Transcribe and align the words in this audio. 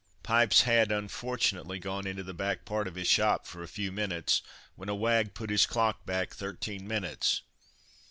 Pipes 0.23 0.61
had, 0.61 0.91
unfortunately, 0.91 1.77
gone 1.77 2.07
into 2.07 2.23
the 2.23 2.33
back 2.33 2.65
part 2.65 2.87
of 2.87 2.95
his 2.95 3.07
shop 3.07 3.45
for 3.45 3.61
a 3.61 3.67
few 3.67 3.91
minutes, 3.91 4.41
when 4.75 4.89
a 4.89 4.95
wag 4.95 5.35
put 5.35 5.51
his 5.51 5.67
clock 5.67 6.07
back 6.07 6.31
thirteen 6.33 6.87
minutes. 6.87 7.43